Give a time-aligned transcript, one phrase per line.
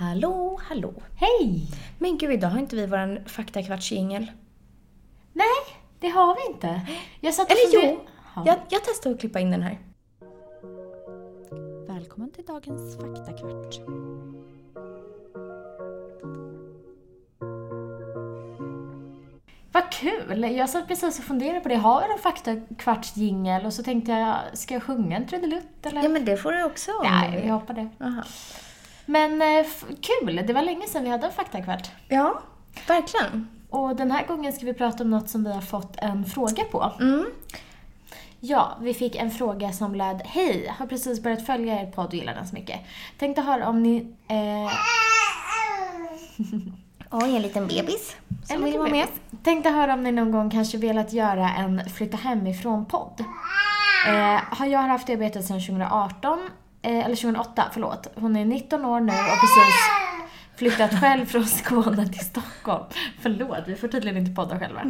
[0.00, 0.94] Hallå, hallå.
[1.16, 1.66] Hej!
[1.98, 4.30] Men gud, idag har inte vi våran faktakvartsjingel.
[5.32, 6.80] Nej, det har vi inte.
[7.20, 8.00] Jag satt Eller jo,
[8.36, 8.42] Ja.
[8.46, 9.78] jag, jag testar att klippa in den här.
[11.86, 13.74] Välkommen till dagens faktakvart.
[19.72, 20.56] Vad kul!
[20.56, 21.76] Jag satt precis och funderade på det.
[21.76, 23.66] Har jag en faktakvartsjingel?
[23.66, 26.02] Och så tänkte jag, ska jag sjunga en trudelutt eller?
[26.02, 27.88] Ja, men det får du också Nej, jag hoppar det.
[28.00, 28.22] Aha.
[29.06, 29.66] Men eh,
[30.02, 30.42] kul!
[30.46, 31.90] Det var länge sedan vi hade en faktakvart.
[32.08, 32.40] Ja,
[32.88, 33.48] verkligen.
[33.70, 36.64] Och den här gången ska vi prata om något som vi har fått en fråga
[36.64, 36.92] på.
[37.00, 37.26] Mm.
[38.40, 40.74] Ja, vi fick en fråga som löd Hej!
[40.78, 42.80] Har precis börjat följa er podd och gillar den så mycket.
[43.18, 44.06] Tänkte höra om ni...
[44.28, 44.72] Eh,
[47.10, 49.06] Oj, en liten bebis som en vill vara med.
[49.42, 53.24] Tänkte höra om ni någon gång kanske velat göra en flytta hemifrån-podd.
[54.08, 56.50] Eh, har jag haft diabetes sedan 2018,
[56.82, 58.06] eh, eller 2008, förlåt.
[58.14, 59.90] Hon är 19 år nu och precis
[60.56, 62.84] flyttat själv från Skåne till Stockholm.
[63.20, 64.80] Förlåt, vi får tydligen inte podda själva.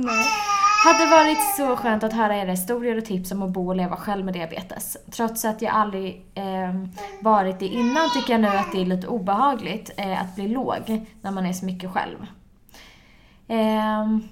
[0.85, 3.97] Hade varit så skönt att höra era historier och tips om att bo och leva
[3.97, 4.97] själv med diabetes.
[5.11, 6.85] Trots att jag aldrig eh,
[7.21, 11.07] varit det innan tycker jag nu att det är lite obehagligt eh, att bli låg
[11.23, 12.27] när man är så mycket själv.
[13.49, 14.23] Ehm,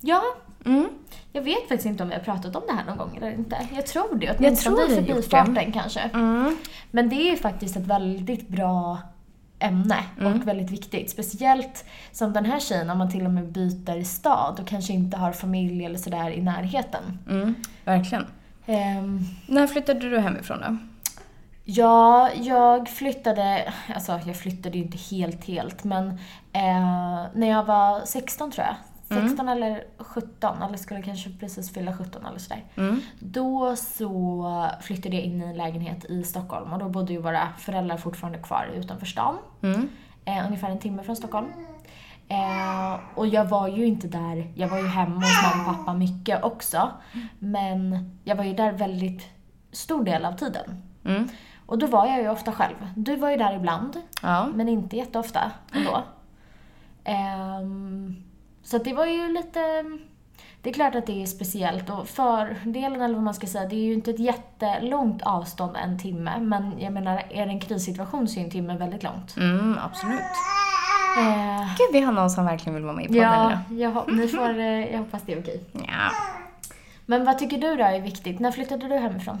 [0.00, 0.22] ja,
[0.64, 0.88] Mm.
[1.32, 3.68] jag vet faktiskt inte om vi har pratat om det här någon gång eller inte.
[3.76, 6.00] Jag tror det, åtminstone i förbifarten kanske.
[6.00, 6.56] Mm.
[6.90, 8.98] Men det är faktiskt ett väldigt bra
[9.58, 10.32] ämne Mm.
[10.40, 11.10] och väldigt viktigt.
[11.10, 15.16] Speciellt som den här tjejen, om man till och med byter stad och kanske inte
[15.16, 17.18] har familj eller sådär i närheten.
[17.30, 17.54] Mm.
[17.84, 18.26] Verkligen.
[18.66, 20.76] Ehm, När flyttade du hemifrån då?
[21.64, 26.08] ja, jag flyttade, alltså jag flyttade ju inte helt helt men
[26.52, 28.74] eh, när jag var 16 tror jag.
[29.08, 32.64] 16 eller 17, eller skulle kanske precis fylla 17 eller sådär.
[32.76, 33.00] Mm.
[33.18, 37.48] Då så flyttade jag in i en lägenhet i Stockholm och då bodde ju våra
[37.58, 39.38] föräldrar fortfarande kvar utanför stan.
[39.62, 39.88] Mm.
[40.24, 41.46] Eh, ungefär en timme från Stockholm.
[42.28, 45.94] Eh, och jag var ju inte där, jag var ju hemma hos mamma och pappa
[45.94, 46.90] mycket också.
[47.38, 49.26] Men jag var ju där väldigt
[49.72, 50.82] stor del av tiden.
[51.04, 51.28] Mm.
[51.66, 52.74] Och då var jag ju ofta själv.
[52.96, 54.46] Du var ju där ibland, Ja.
[54.54, 56.02] men inte jätteofta ändå.
[57.04, 57.97] Ehm,
[58.70, 59.84] så det var ju lite...
[60.62, 63.76] Det är klart att det är speciellt och fördelen eller vad man ska säga, det
[63.76, 66.40] är ju inte ett jättelångt avstånd en timme.
[66.40, 69.36] Men jag menar, är det en krissituation så är en timme väldigt långt.
[69.36, 70.20] Mm, absolut.
[71.18, 74.28] Eh, Gud, vi har någon som verkligen vill vara med i podden ja, jag, ni
[74.38, 75.64] får, eh, jag hoppas det är okej.
[75.72, 76.10] Ja.
[77.06, 78.40] Men vad tycker du då är viktigt?
[78.40, 79.38] När flyttade du hemifrån?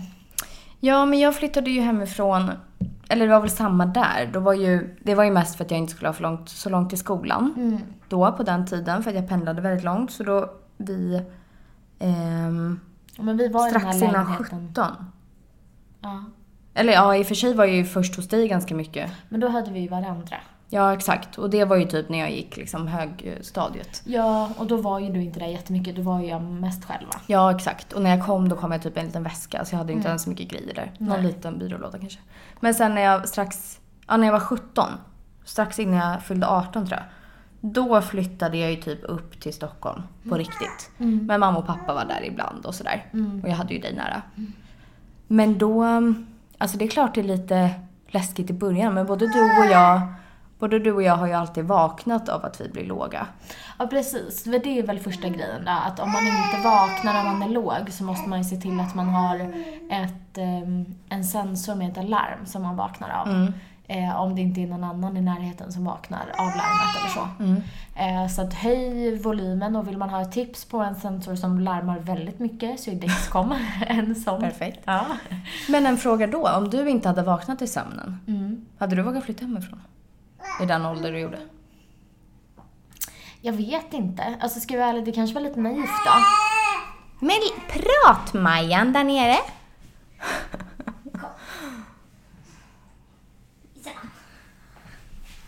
[0.80, 2.50] Ja, men jag flyttade ju hemifrån,
[3.08, 4.30] eller det var väl samma där.
[4.32, 6.48] Då var ju, det var ju mest för att jag inte skulle ha för långt,
[6.48, 7.54] så långt till skolan.
[7.56, 7.78] Mm.
[8.08, 10.10] Då, på den tiden, för att jag pendlade väldigt långt.
[10.10, 11.22] Så då vi...
[11.98, 12.80] ehm,
[13.18, 14.68] Men vi var i den strax här innan lägenheten.
[14.74, 14.94] 17.
[16.00, 16.24] Ja.
[16.74, 19.12] Eller ja, i och för sig var jag ju först hos dig ganska mycket.
[19.28, 20.36] Men då hade vi ju varandra.
[20.70, 21.38] Ja, exakt.
[21.38, 24.02] Och det var ju typ när jag gick liksom högstadiet.
[24.04, 25.96] Ja, och då var ju du inte där jättemycket.
[25.96, 27.20] Då var ju jag mest själv va?
[27.26, 27.92] Ja, exakt.
[27.92, 29.92] Och när jag kom då kom jag typ i en liten väska så jag hade
[29.92, 30.92] inte ens så mycket grejer där.
[30.98, 31.26] Någon Nej.
[31.26, 32.18] liten byrålåda kanske.
[32.60, 34.88] Men sen när jag strax, ja när jag var 17,
[35.44, 37.06] strax innan jag fyllde 18 tror jag.
[37.60, 40.90] Då flyttade jag ju typ upp till Stockholm på riktigt.
[40.96, 43.04] Men mamma och pappa var där ibland och sådär.
[43.42, 44.22] Och jag hade ju dig nära.
[45.26, 45.84] Men då,
[46.58, 47.70] alltså det är klart det är lite
[48.08, 50.00] läskigt i början men både du och jag
[50.58, 53.26] Både du och jag har ju alltid vaknat av att vi blir låga.
[53.78, 54.44] Ja, precis.
[54.44, 55.70] Det är väl första grejen då.
[55.70, 58.80] Att om man inte vaknar när man är låg så måste man ju se till
[58.80, 59.36] att man har
[59.90, 63.52] ett, ehm, en sensor med ett alarm som man vaknar av.
[63.90, 67.28] Eh, om det inte är någon annan i närheten som vaknar av larmet eller så.
[68.00, 71.60] Eh, så att höj volymen och vill man ha ett tips på en sensor som
[71.60, 73.54] larmar väldigt mycket så är Dexcom
[73.86, 74.40] en sån.
[74.40, 74.80] Perfekt.
[74.84, 75.06] Ja.
[75.68, 78.66] Men en fråga då, om du inte hade vaknat i sömnen, Mm.
[78.78, 79.80] hade du vågat flytta hemifrån?
[80.62, 81.38] I den ålder du gjorde?
[83.40, 84.36] Jag vet inte.
[84.40, 86.12] Alltså ska jag vara ärlig, det kanske var lite naivt då.
[87.26, 87.36] Men
[87.68, 89.36] prat Majan där nere!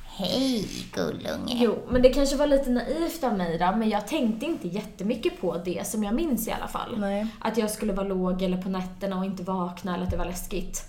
[0.05, 1.57] Hej gullunge.
[1.61, 5.41] Jo, men det kanske var lite naivt av mig då, men jag tänkte inte jättemycket
[5.41, 6.99] på det som jag minns i alla fall.
[6.99, 7.27] Nej.
[7.39, 10.25] Att jag skulle vara låg eller på nätterna och inte vakna eller att det var
[10.25, 10.85] läskigt.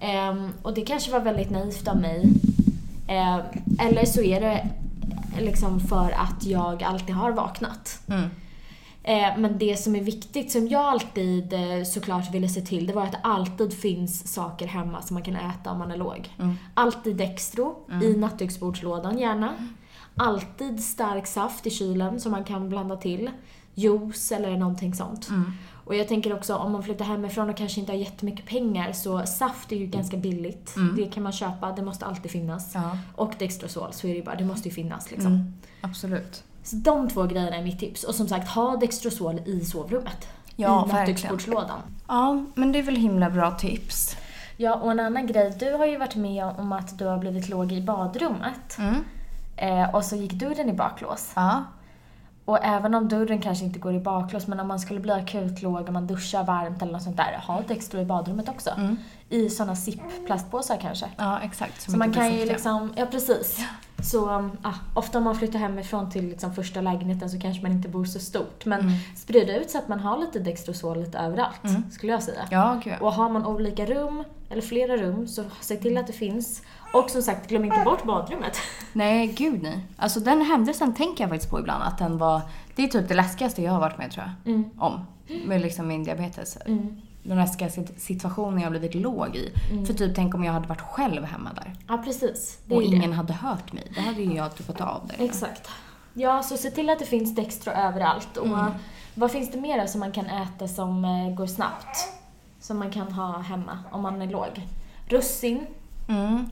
[0.00, 2.32] Ehm, och det kanske var väldigt naivt av mig.
[3.06, 3.42] Ehm,
[3.78, 4.68] eller så är det
[5.40, 8.00] liksom för att jag alltid har vaknat.
[8.08, 8.28] Mm.
[9.02, 12.92] Eh, Men det som är viktigt, som jag alltid eh, såklart ville se till, det
[12.92, 16.28] var att det alltid finns saker hemma som man kan äta om man är låg.
[16.74, 19.54] Alltid Dextro i nattduksbordslådan gärna.
[20.16, 23.30] Alltid stark saft i kylen som man kan blanda till.
[23.74, 25.28] Juice eller någonting sånt.
[25.86, 29.26] Och jag tänker också om man flyttar hemifrån och kanske inte har jättemycket pengar så
[29.26, 30.74] saft är ju ganska billigt.
[30.96, 32.74] Det kan man köpa, det måste alltid finnas.
[32.74, 32.98] Ja.
[33.14, 35.32] Och Dextrosol, så är det ju bara, det måste ju finnas liksom.
[35.32, 35.54] Mm.
[35.80, 36.44] Absolut.
[36.62, 38.04] Så de två grejerna är mitt tips.
[38.04, 40.28] Och som sagt, ha Dextrosol i sovrummet.
[40.56, 41.78] Ja, I nattduksbordslådan.
[42.08, 44.16] Ja, men det är väl himla bra tips.
[44.56, 45.56] Ja, och en annan grej.
[45.58, 48.78] Du har ju varit med om att du har blivit låg i badrummet.
[48.78, 49.04] Mm.
[49.56, 51.32] Eh, och så gick dörren i baklås.
[51.34, 51.64] Ja.
[52.46, 55.62] Och även om dörren kanske inte går i baklås, men om man skulle bli akut
[55.62, 58.70] låg, om man duschar varmt eller något sånt där, ha Dextro i badrummet också.
[58.70, 58.96] Mm.
[59.28, 61.06] I såna zipp-plastpåsar kanske.
[61.16, 61.82] Ja, exakt.
[61.82, 63.58] Så man kan ju liksom, ja precis.
[64.02, 67.72] Så um, ah, ofta om man flyttar hemifrån till liksom första lägenheten så kanske man
[67.72, 68.64] inte bor så stort.
[68.66, 68.92] Men Mm.
[69.16, 71.90] sprid ut så att man har lite Dextrosol lite överallt, Mm.
[71.90, 72.48] skulle jag säga.
[72.50, 72.96] Ja, ja.
[73.00, 76.62] Och har man olika rum, eller flera rum, så se till att det finns.
[76.92, 78.56] Och som sagt, glöm inte bort badrummet.
[78.92, 79.86] Nej, gud nej.
[79.96, 82.40] Alltså den händelsen tänker jag faktiskt på ibland att den var...
[82.74, 84.54] Det är typ det läskigaste jag har varit med tror jag.
[84.54, 84.70] Mm.
[84.78, 85.00] Om.
[85.46, 86.58] Med liksom min diabetes.
[86.66, 86.96] Mm.
[87.28, 89.52] Den läskigaste situationen jag blivit låg i.
[89.86, 91.72] För typ tänk om jag hade varit själv hemma där.
[91.88, 92.58] Ja, precis.
[92.64, 92.96] Det Och ju det.
[92.96, 93.92] ingen hade hört mig.
[93.94, 95.24] Då hade ju jag tuppat av där.
[95.24, 95.68] Exakt.
[96.14, 98.36] Ja, så se till att det finns Dextro överallt.
[98.36, 98.48] Och
[99.14, 102.08] vad finns det mer som man kan äta som eh, går snabbt?
[102.60, 104.66] Som man kan ha hemma om man är låg.
[105.08, 105.66] Russin
[106.08, 106.50] Mm.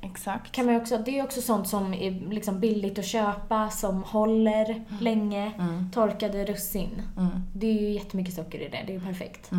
[0.00, 0.52] Exakt.
[0.52, 4.84] kan man också, det är också sånt som är liksom billigt att köpa, som håller
[5.00, 5.52] länge.
[5.58, 5.90] Mm.
[5.90, 7.02] Torkade russin.
[7.18, 7.30] Mm.
[7.54, 9.50] Det är ju jättemycket socker i det, det är ju perfekt.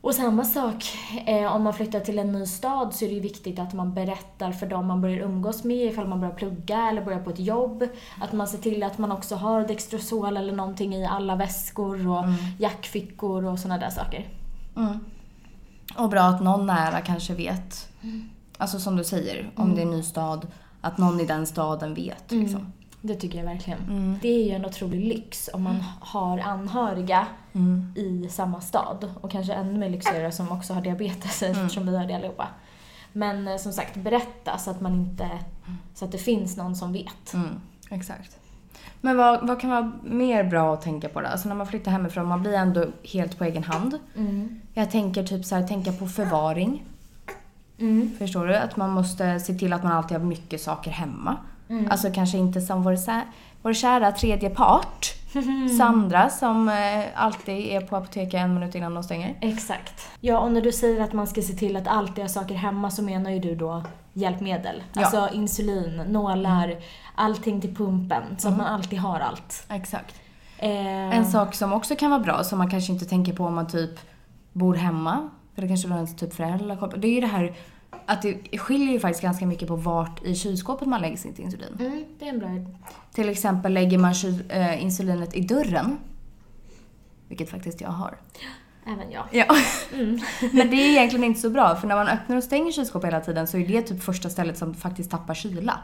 [0.00, 0.08] Mm.
[0.08, 0.84] Och samma sak,
[1.26, 3.94] eh, om man flyttar till en ny stad så är det ju viktigt att man
[3.94, 7.38] berättar för dem man börjar umgås med ifall man börjar plugga eller börjar på ett
[7.38, 7.88] jobb.
[8.20, 12.24] Att man ser till att man också har Dextrosol eller någonting i alla väskor och
[12.58, 14.28] jackfickor och sådana där saker.
[14.76, 14.98] Mm.
[15.96, 17.88] Och bra att någon nära kanske vet.
[18.58, 20.46] Alltså som du säger, om det är en ny stad,
[20.80, 22.32] att någon i den staden vet.
[22.32, 22.72] Liksom.
[23.02, 23.78] Det tycker jag verkligen.
[23.88, 24.18] Mm.
[24.22, 27.92] Det är ju en otrolig lyx om man har anhöriga Mm.
[27.96, 29.10] i samma stad.
[29.20, 31.56] Och kanske ännu mer lyxigare som också har diabetes Mm.
[31.56, 32.48] eftersom vi har det allihopa.
[33.12, 35.28] Men eh, som sagt, berätta så att man inte...
[35.94, 37.34] Så att det finns någon som vet.
[37.34, 37.48] Mm.
[37.90, 38.36] Exakt.
[39.00, 41.26] Men vad, vad kan vara mer bra att tänka på då?
[41.26, 43.98] Alltså när man flyttar hemifrån, man blir ändå helt på egen hand.
[44.16, 44.60] Mm.
[44.74, 46.84] Jag tänker typ så här, tänka på förvaring.
[47.78, 48.10] Mm.
[48.18, 48.56] Förstår du?
[48.56, 51.36] Att man måste se till att man alltid har mycket saker hemma.
[51.70, 51.90] Mm.
[51.90, 52.96] Alltså kanske inte som vår,
[53.62, 55.14] vår kära tredje part.
[55.78, 59.34] Sandra som eh, alltid är på apoteket en minut innan de stänger.
[59.40, 60.08] Exakt.
[60.20, 62.90] Ja, och när du säger att man ska se till att alltid ha saker hemma
[62.90, 63.82] så menar ju du då
[64.12, 64.82] hjälpmedel.
[64.92, 65.00] Ja.
[65.00, 66.76] Alltså insulin, nålar,
[67.14, 68.22] allting till pumpen.
[68.38, 69.66] Så att man alltid har allt.
[69.68, 70.14] Exakt.
[70.58, 73.54] Eh, En sak som också kan vara bra, som man kanske inte tänker på om
[73.54, 74.00] man typ
[74.52, 76.92] bor hemma, för det kanske har ens typ föräldrar.
[76.96, 77.54] Det är ju det här
[78.10, 81.76] att det skiljer ju faktiskt ganska mycket på vart i kylskåpet man lägger sitt insulin.
[81.80, 82.66] Mm, det är en bra idé.
[83.12, 84.14] Till exempel lägger man
[84.48, 85.98] äh, insulinet i dörren,
[87.28, 88.16] vilket faktiskt jag har.
[88.86, 89.24] Även jag.
[89.30, 89.44] Ja.
[90.52, 93.20] Men det är egentligen inte så bra, för när man öppnar och stänger kylskåpet hela
[93.20, 95.80] tiden så är det typ första stället som faktiskt tappar kyla.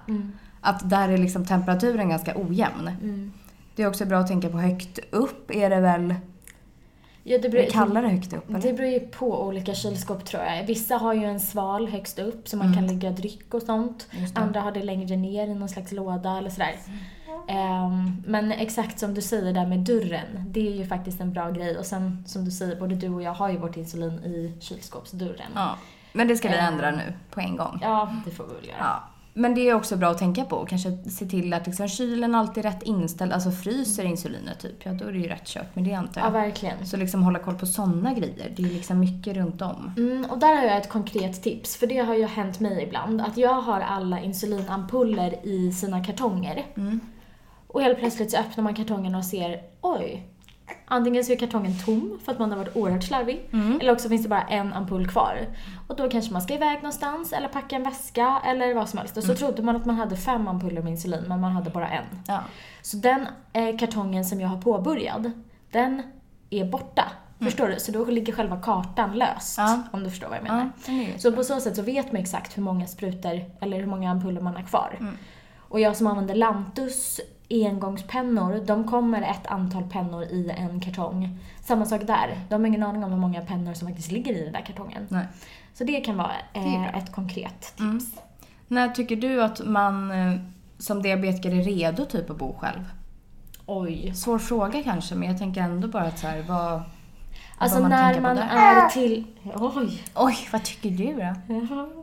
[0.60, 2.88] Att där är liksom temperaturen ganska ojämn.
[3.02, 3.32] Mm.
[3.74, 6.14] Det är också bra att tänka på högt upp är det väl
[7.28, 8.60] Ja, det Är det kallare högt upp eller?
[8.60, 10.64] Det beror ju på olika kylskåp tror jag.
[10.64, 14.08] Vissa har ju en sval högst upp så man kan lägga dryck och sånt.
[14.10, 14.30] Mm.
[14.34, 16.74] Andra har det längre ner i någon slags låda eller sådär.
[17.48, 21.50] Ehm, men exakt som du säger där med dörren, det är ju faktiskt en bra
[21.50, 21.78] grej.
[21.78, 25.52] Och sen som du säger, både du och jag har ju vårt insulin i kylskåpsdörren.
[25.54, 25.78] Ja.
[26.12, 27.78] Men det ska vi ändra nu på en gång.
[27.82, 28.76] Ja, det får vi väl göra.
[28.78, 29.02] Ja.
[29.38, 30.66] Men det är också bra att tänka på.
[30.66, 33.32] Kanske se till att liksom kylen alltid är rätt inställd.
[33.32, 36.26] Alltså fryser insulinet typ, ja då är det ju rätt kört med det antar Ja,
[36.26, 36.32] jag.
[36.32, 36.86] verkligen.
[36.86, 38.52] Så liksom hålla koll på sådana grejer.
[38.56, 39.92] Det är liksom mycket runt om.
[39.96, 43.20] Mm, och där har jag ett konkret tips, för det har ju hänt mig ibland.
[43.20, 46.64] Att jag har alla insulinampuller i sina kartonger.
[46.76, 47.00] Mm.
[47.66, 50.26] Och helt plötsligt så öppnar man kartongen och ser, oj.
[50.88, 53.48] Antingen så är kartongen tom för att man har varit oerhört slarvig.
[53.52, 53.80] Mm.
[53.80, 55.38] Eller också finns det bara en ampull kvar.
[55.88, 59.16] Och då kanske man ska iväg någonstans eller packa en väska eller vad som helst.
[59.16, 59.38] Och så Mm.
[59.38, 62.04] trodde man att man hade fem ampuller med insulin men man hade bara en.
[62.26, 62.40] Ja.
[62.82, 65.30] Så den eh, kartongen som jag har påbörjad,
[65.70, 66.02] den
[66.50, 67.04] är borta.
[67.40, 67.80] Förstår du?
[67.80, 69.58] Så då ligger själva kartan löst.
[69.58, 69.70] Mm.
[69.70, 69.82] Ja.
[69.92, 70.70] Om du förstår vad jag menar.
[70.86, 74.10] Ja, Så på så sätt så vet man exakt hur många sprutor eller hur många
[74.10, 74.96] ampuller man har kvar.
[75.00, 75.16] Mm.
[75.68, 77.20] Och jag som använder Lantus
[77.50, 81.38] engångspennor, de kommer ett antal pennor i en kartong.
[81.64, 82.40] Samma sak där.
[82.48, 85.06] De har ingen aning om hur många pennor som faktiskt ligger i den där kartongen.
[85.08, 85.26] Nej.
[85.74, 86.90] Så det kan vara eh, bra.
[86.90, 87.80] ett konkret tips.
[87.80, 88.00] Mm.
[88.68, 90.40] När tycker du att man eh,
[90.78, 92.84] som diabetiker är redo typ att bo själv?
[93.66, 94.12] Oj.
[94.14, 96.82] Svår fråga kanske, men jag tänker ändå bara att så här, vad...
[97.58, 99.24] Alltså vad man när man är till...
[99.54, 100.02] Oj.
[100.14, 101.34] Oj, vad tycker du då?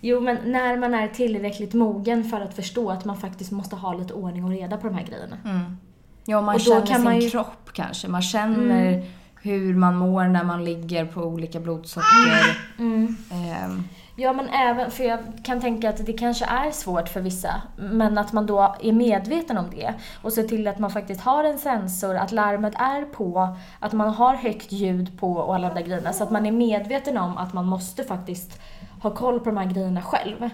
[0.00, 3.94] Jo, men när man är tillräckligt mogen för att förstå att man faktiskt måste ha
[3.94, 5.36] lite ordning och reda på de här grejerna.
[5.44, 5.76] Mm.
[6.24, 8.08] Ja, man Och då känner sin man ju- kropp kanske.
[8.08, 9.04] Man känner
[9.42, 12.58] hur man mår när man ligger på olika blodsocker.
[12.78, 13.16] Mm.
[13.32, 13.82] Ehm,
[14.16, 18.18] Ja men även, för jag kan tänka att det kanske är svårt för vissa, men
[18.18, 21.58] att man då är medveten om det och ser till att man faktiskt har en
[21.58, 25.86] sensor, att larmet är på, att man har högt ljud på och alla de där
[25.86, 26.12] grejerna.
[26.12, 28.60] Så att man är medveten om att man måste faktiskt
[29.02, 30.50] ha koll på de här grejerna själv.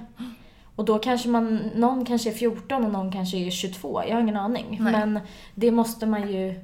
[0.76, 4.20] Och då kanske man, någon kanske är 14 och någon kanske är 22, jag har
[4.20, 4.78] ingen aning.
[4.80, 4.92] Nej.
[4.92, 5.20] Men
[5.54, 6.60] det måste man ju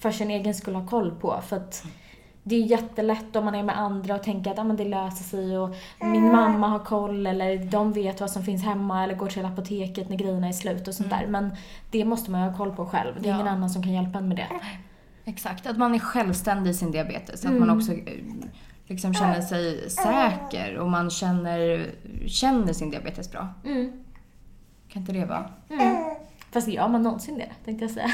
[0.00, 1.40] för sin egen skull ha koll på.
[1.48, 1.84] För att
[2.42, 5.24] det är jättelätt om man är med andra och tänker att ah, men det löser
[5.24, 9.26] sig och min mamma har koll eller de vet vad som finns hemma eller går
[9.28, 11.26] till apoteket när grejerna är slut och sånt där.
[11.26, 11.50] Men
[11.90, 13.14] det måste man ju ha koll på själv.
[13.20, 13.34] Det är Ja.
[13.40, 14.46] ingen annan som kan hjälpa en med det.
[15.24, 17.44] Exakt, att man är självständig i sin diabetes.
[17.44, 17.60] Att Mm.
[17.66, 17.98] man också eh,
[18.88, 21.90] liksom känner sig säker och man känner,
[22.26, 23.48] känner sin diabetes bra.
[23.64, 23.92] Mm.
[24.88, 25.50] Kan inte det vara?
[26.52, 28.10] Fast gör man någonsin det, tänkte jag säga.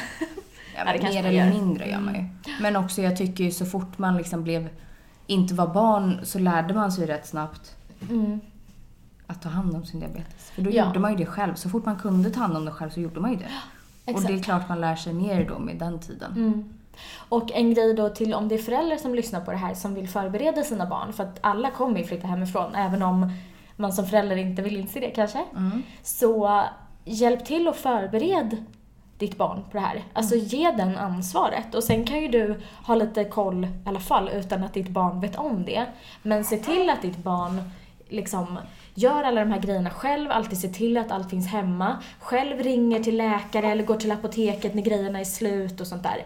[0.76, 2.24] Ja, det mer eller mindre gör man ju.
[2.60, 4.68] Men också jag tycker ju så fort man liksom blev,
[5.26, 7.76] inte var barn så lärde man sig rätt snabbt
[8.10, 8.40] Mm.
[9.26, 10.50] att ta hand om sin diabetes.
[10.50, 10.86] För då Ja.
[10.86, 11.54] gjorde man ju det själv.
[11.54, 13.44] Så fort man kunde ta hand om det själv så gjorde man ju det.
[14.04, 14.26] Och exakt.
[14.28, 16.32] det är klart man lär sig mer då med den tiden.
[16.32, 16.64] Mm.
[17.28, 19.94] Och en grej då till om det är föräldrar som lyssnar på det här som
[19.94, 23.32] vill förbereda sina barn, för att alla kommer ju flytta hemifrån, även om
[23.76, 25.44] man som förälder inte vill inse det kanske.
[25.56, 25.82] Mm.
[26.02, 26.62] Så
[27.04, 28.56] hjälp till och förbered
[29.18, 30.04] ditt barn på det här.
[30.12, 31.74] Alltså ge den ansvaret.
[31.74, 35.20] Och sen kan ju du ha lite koll i alla fall utan att ditt barn
[35.20, 35.86] vet om det.
[36.22, 37.70] Men se till att ditt barn
[38.08, 38.58] liksom
[38.94, 41.96] gör alla de här grejerna själv, alltid se till att allt finns hemma.
[42.20, 46.24] Själv ringer till läkare eller går till apoteket när grejerna är slut och sånt där.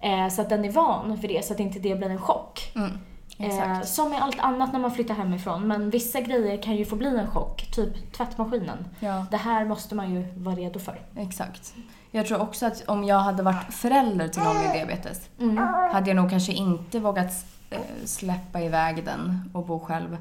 [0.00, 2.72] Eh, så att den är van för det, så att inte det blir en chock.
[2.74, 2.98] Mm.
[3.38, 5.68] Eh, som med allt annat när man flyttar hemifrån.
[5.68, 8.88] Men vissa grejer kan ju få bli en chock, typ tvättmaskinen.
[9.00, 9.26] Ja.
[9.30, 11.00] Det här måste man ju vara redo för.
[11.16, 11.74] Exakt.
[12.10, 15.56] Jag tror också att om jag hade varit förälder till någon med diabetes Mm.
[15.92, 20.16] hade jag nog kanske inte vågat eh, släppa iväg den och bo själv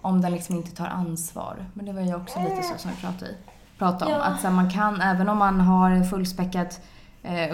[0.00, 1.66] om den liksom inte tar ansvar.
[1.74, 2.96] Men det var ju också lite så som vi
[3.78, 4.20] pratade, om.
[4.20, 4.24] Ja.
[4.24, 6.80] Att så här, man kan, även om man har fullspäckat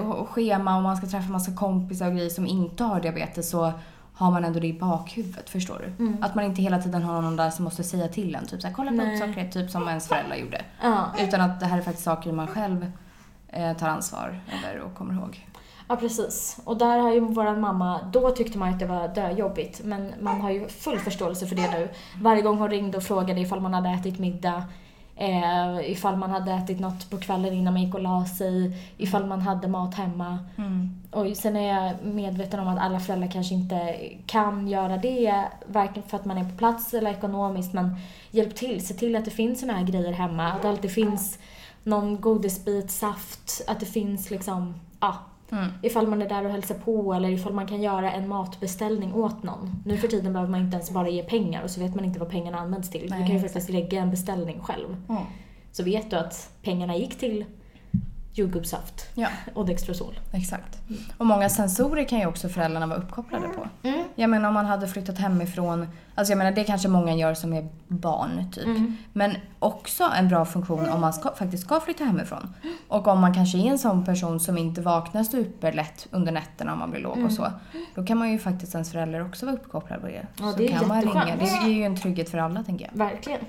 [0.01, 3.51] och- och schema och man ska träffa massa kompisar och grejer som inte har diabetes
[3.51, 3.73] så
[4.15, 6.05] har man ändå det i bakhuvudet, förstår du?
[6.05, 6.23] Mm.
[6.23, 8.75] Att man inte hela tiden har någon där som måste säga till en, typ såhär,
[8.75, 10.61] kolla blodsockret, typ som ens föräldrar gjorde.
[10.83, 11.05] Ja.
[11.21, 12.93] Utan att det här är faktiskt saker man själv
[13.49, 15.47] eh, tar ansvar över och kommer ihåg.
[15.89, 16.61] ja, precis.
[16.65, 20.41] Och där har ju vår mamma, då tyckte man att det var döjobbigt, men man
[20.41, 21.89] har ju full förståelse för det nu.
[22.23, 24.63] Varje gång hon ringde och frågade ifall man hade ätit middag,
[25.19, 29.27] eh, ifall man hade ätit något på kvällen innan man gick och la sig, ifall
[29.27, 30.39] man hade mat hemma.
[31.11, 33.97] Och sen är jag medveten om att alla föräldrar kanske inte
[34.27, 37.97] kan göra det, varken för att man är på plats eller ekonomiskt, men
[38.31, 38.87] hjälp till.
[38.87, 40.53] Se till att det finns såna här grejer hemma.
[40.53, 41.39] Att det alltid finns
[41.83, 45.17] någon godisbit, saft, att det finns liksom, ja,
[45.51, 45.69] Mm.
[45.83, 49.43] ifall man är där och hälsar på eller ifall man kan göra en matbeställning åt
[49.43, 49.83] någon.
[49.87, 52.21] Nu för tiden behöver man inte ens bara ge pengar och så vet man inte
[52.21, 53.07] vad pengarna används till.
[53.11, 54.97] Nej, du kan ju faktiskt lägga en beställning själv.
[55.09, 55.23] Mm.
[55.73, 57.45] Så vet du att pengarna gick till
[58.39, 60.19] jordgubbssaft Ja, och Dextrosol.
[60.33, 60.79] exakt.
[61.19, 63.89] Och många sensorer kan ju också föräldrarna vara uppkopplade på.
[63.89, 64.05] Mm.
[64.15, 67.53] Jag menar om man hade flyttat hemifrån, alltså jag menar det kanske många gör som
[67.53, 68.65] är barn typ.
[68.67, 68.97] Mm.
[69.13, 72.55] Men också en bra funktion om man ska, faktiskt ska flytta hemifrån.
[72.89, 76.79] Och om man kanske är en sån person som inte vaknar superlätt under nätterna om
[76.79, 77.27] man blir låg Mm.
[77.27, 77.53] och så.
[77.95, 80.27] Då kan man ju faktiskt ens förälder också vara uppkopplad på det.
[80.37, 81.37] Ja, så det är kan man ringa.
[81.37, 82.99] Det ger ju en trygghet för alla tänker jag.
[82.99, 83.41] Verkligen.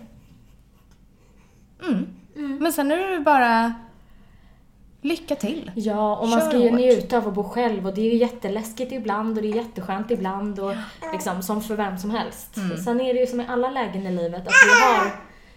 [1.90, 2.06] Mm.
[2.62, 3.74] Men sen är det bara
[5.02, 5.72] lycka till.
[5.76, 6.80] Ja, och man Kör ska ju hårt.
[6.80, 10.12] njuta av att bo själv och det är ju jätteläskigt ibland och det är jätteskönt
[10.12, 10.74] ibland och
[11.14, 12.58] liksom som för vem som helst.
[12.58, 12.78] Mm.
[12.78, 15.12] Sen är det ju som i alla lägen i livet att vi har,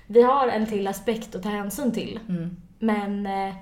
[0.06, 2.18] vi har en till aspekt att ta hänsyn till.
[2.28, 2.56] Mm.
[2.78, 3.54] Men eh,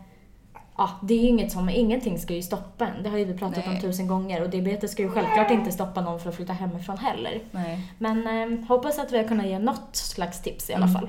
[0.78, 3.02] ja, det är ju inget som, ingenting ska ju stoppa en.
[3.02, 3.80] Det har ju vi pratat om Nej.
[3.82, 7.40] tusen gånger och diabetes ska ju självklart inte stoppa någon för att flytta hemifrån heller.
[7.50, 7.92] Nej.
[7.98, 10.94] Men eh, hoppas att vi har kunnat ge något slags tips i alla Mm.
[11.00, 11.08] fall.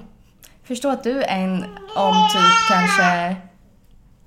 [0.64, 1.54] Förstå att du är en
[1.96, 3.36] om typ kanske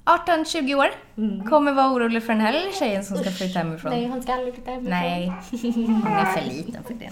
[0.05, 1.49] 18-20 år Mm.
[1.49, 3.93] kommer vara orolig för den här lilla tjejen som ska flytta hemifrån.
[3.93, 4.91] Nej, hon ska aldrig flytta hemifrån.
[4.91, 7.11] Nej, hon är för liten för det.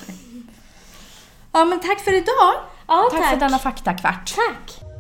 [1.53, 2.55] Ja men tack för idag!
[2.89, 3.31] Ja, Tack tack.
[3.31, 4.35] för denna faktakvart.
[4.35, 4.92] Tack!